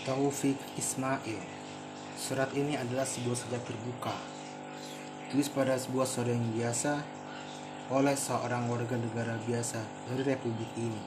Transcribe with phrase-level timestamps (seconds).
[0.00, 1.44] Taufik Ismail.
[2.16, 4.16] Surat ini adalah sebuah sajak terbuka.
[5.28, 7.20] Tulis pada sebuah sore yang biasa
[7.92, 11.02] Oleh seorang warga negara biasa dari republik ini.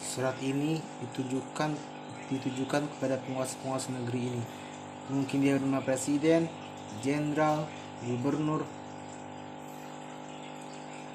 [0.00, 1.74] Surat ini ditujukan
[2.32, 4.42] ditujukan kepada penguasa-penguasa negeri ini.
[5.12, 6.48] Mungkin dia rumah presiden,
[7.04, 7.68] jenderal,
[8.06, 8.64] gubernur.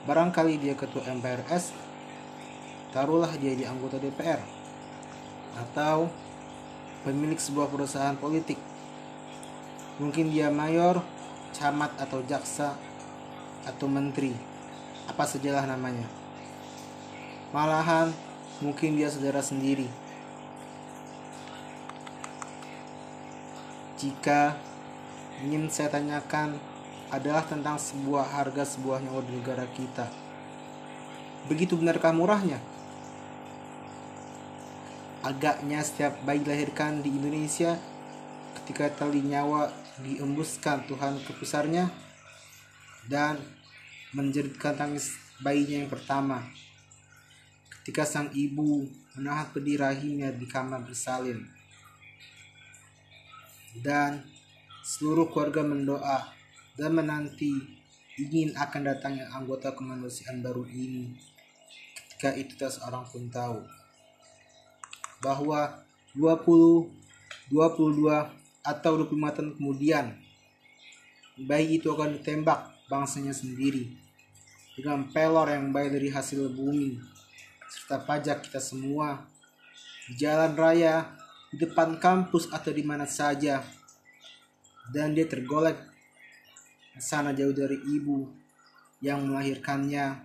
[0.05, 1.71] Barangkali dia ketua MPRS
[2.91, 4.60] Taruhlah dia di anggota DPR
[5.57, 6.07] atau
[7.03, 8.59] pemilik sebuah perusahaan politik.
[9.99, 11.03] Mungkin dia mayor,
[11.53, 12.77] camat atau jaksa
[13.67, 14.33] atau menteri,
[15.05, 16.07] apa sajalah namanya.
[17.51, 18.09] Malahan
[18.63, 19.85] mungkin dia saudara sendiri.
[24.01, 24.57] Jika
[25.45, 26.57] ingin saya tanyakan
[27.11, 30.07] adalah tentang sebuah harga sebuah nyawa di negara kita.
[31.45, 32.57] Begitu benarkah murahnya?
[35.21, 37.77] Agaknya setiap bayi dilahirkan di Indonesia
[38.57, 39.69] ketika tali nyawa
[40.01, 41.93] diembuskan Tuhan ke pusarnya
[43.05, 43.37] dan
[44.17, 45.13] menjeritkan tangis
[45.45, 46.41] bayinya yang pertama.
[47.69, 51.45] Ketika sang ibu menahan pedih rahimnya di kamar bersalin.
[53.77, 54.25] Dan
[54.81, 56.33] seluruh keluarga mendoa
[56.73, 57.53] dan menanti
[58.17, 61.13] ingin akan datangnya anggota kemanusiaan baru ini.
[61.93, 63.80] Ketika itu tak seorang pun tahu
[65.21, 65.85] bahwa
[66.17, 66.89] 20,
[67.53, 67.55] 22
[68.61, 70.05] atau 25 tahun kemudian
[71.47, 73.95] bayi itu akan ditembak bangsanya sendiri
[74.75, 76.99] dengan pelor yang baik dari hasil bumi
[77.71, 79.23] serta pajak kita semua
[80.11, 81.07] di jalan raya
[81.51, 83.63] di depan kampus atau di mana saja.
[84.91, 85.79] Dan dia tergolek
[86.99, 88.27] sana jauh dari ibu
[88.99, 90.19] yang melahirkannya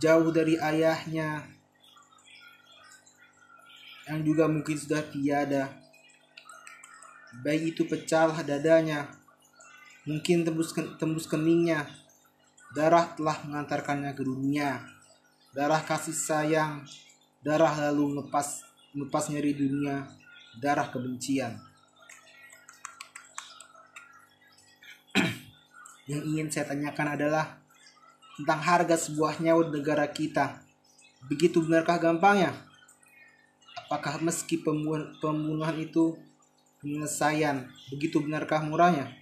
[0.00, 1.57] jauh dari ayahnya
[4.08, 5.68] yang juga mungkin sudah tiada.
[7.44, 9.04] Bayi itu pecahlah dadanya,
[10.08, 11.84] mungkin tembus, tembus keningnya.
[12.72, 14.80] Darah telah mengantarkannya ke dunia.
[15.52, 16.88] Darah kasih sayang,
[17.44, 18.64] darah lalu lepas
[18.96, 20.08] lepas nyeri dunia,
[20.56, 21.60] darah kebencian.
[26.08, 27.60] Yang ingin saya tanyakan adalah
[28.40, 30.64] tentang harga sebuah nyawa negara kita.
[31.28, 32.67] Begitu benarkah gampangnya?
[33.88, 36.20] Apakah meski pembunuhan, itu
[36.84, 39.16] penyelesaian, begitu benarkah murahnya?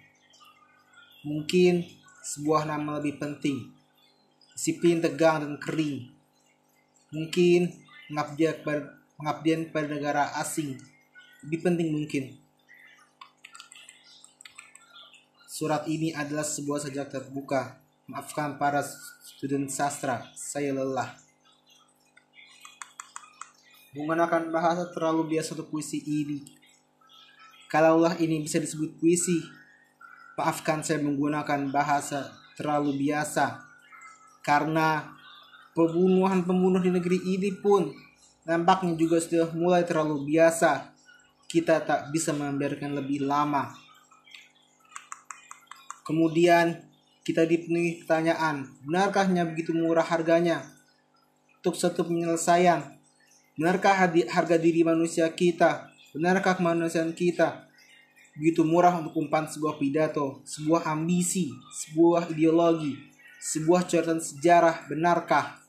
[1.22, 1.86] Mungkin
[2.26, 3.70] sebuah nama lebih penting,
[4.58, 6.10] disiplin tegang dan kering.
[7.14, 7.78] Mungkin
[8.10, 8.82] pengabdian kepada,
[9.14, 10.82] pengabdian pada negara asing
[11.46, 12.34] lebih penting mungkin.
[15.46, 17.78] Surat ini adalah sebuah sajak terbuka.
[18.10, 18.82] Maafkan para
[19.22, 21.25] student sastra, saya lelah
[23.96, 26.44] menggunakan bahasa terlalu biasa untuk puisi ini.
[27.72, 29.40] Kalaulah ini bisa disebut puisi,
[30.36, 32.28] maafkan saya menggunakan bahasa
[32.60, 33.64] terlalu biasa.
[34.44, 35.16] Karena
[35.72, 37.90] pembunuhan-pembunuh di negeri ini pun
[38.44, 40.92] nampaknya juga sudah mulai terlalu biasa.
[41.48, 43.72] Kita tak bisa membiarkan lebih lama.
[46.06, 46.86] Kemudian
[47.26, 50.62] kita dipenuhi pertanyaan, benarkahnya begitu murah harganya
[51.58, 52.95] untuk satu penyelesaian
[53.56, 53.96] Benarkah
[54.28, 55.88] harga diri manusia kita?
[56.12, 57.64] Benarkah kemanusiaan kita?
[58.36, 62.92] Begitu murah untuk umpan sebuah pidato, sebuah ambisi, sebuah ideologi,
[63.40, 65.65] sebuah catatan sejarah, benarkah?